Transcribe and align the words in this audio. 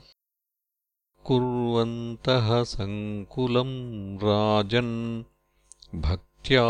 कुर्वन्तः 1.25 2.63
सङ्कुलम् 2.63 4.17
राजन् 4.23 5.23
भक्त्या 5.95 6.63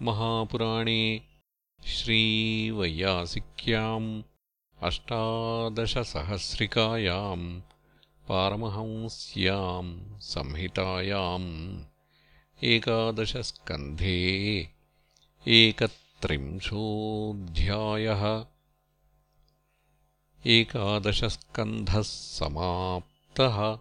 महापुराणे 0.02 1.21
श्रीवैयासिक्याम् 1.87 4.23
अष्टादशसहस्रिकायाम् 4.83 7.61
पारमहंस्याम् 8.28 10.21
संहितायाम् 10.21 11.80
एकादशस्कन्धे 12.64 14.69
एकत्रिंशोऽध्यायः। 15.49 18.45
एकादशस्कन्धः 20.47 22.02
समाप्तः 22.02 23.78